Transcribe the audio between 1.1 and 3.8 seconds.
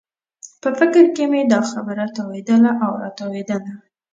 کې مې دا خبره تاوېدله او راتاوېدله.